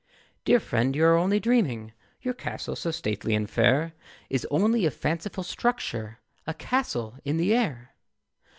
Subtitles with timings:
[0.45, 1.93] Dear friend, you are only dreaming,
[2.23, 3.93] Your castle so stately and fair
[4.31, 7.93] Is only a fanciful structure, A castle in the air.